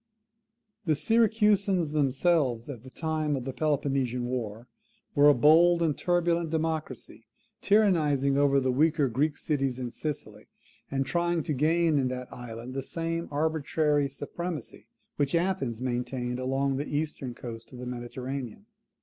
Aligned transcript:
The 0.85 0.95
Syracusans 0.95 1.91
themselves, 1.91 2.71
at 2.71 2.81
the 2.81 2.89
time 2.89 3.35
of 3.35 3.45
the 3.45 3.53
Peloponnesian 3.53 4.25
war, 4.25 4.67
were 5.13 5.29
a 5.29 5.35
bold 5.35 5.83
and 5.83 5.95
turbulent 5.95 6.49
democracy, 6.49 7.27
tyrannizing 7.61 8.35
over 8.35 8.59
the 8.59 8.71
weaker 8.71 9.07
Greek 9.07 9.37
cities 9.37 9.77
in 9.77 9.91
Sicily, 9.91 10.47
and 10.89 11.05
trying 11.05 11.43
to 11.43 11.53
gain 11.53 11.99
in 11.99 12.07
that 12.07 12.33
island 12.33 12.73
the 12.73 12.81
same 12.81 13.27
arbitrary 13.29 14.09
supremacy 14.09 14.87
which 15.17 15.35
Athens 15.35 15.83
maintained 15.83 16.39
along 16.39 16.77
the 16.77 16.89
eastern 16.97 17.35
coast 17.35 17.71
of 17.71 17.77
the 17.77 17.85
Mediterranean. 17.85 18.65